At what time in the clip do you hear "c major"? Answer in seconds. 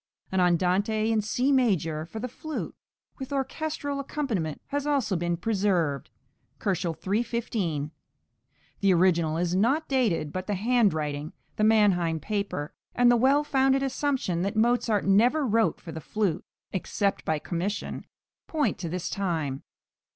1.21-2.07